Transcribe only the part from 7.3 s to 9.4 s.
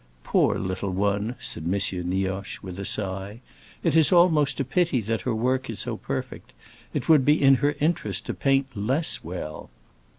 in her interest to paint less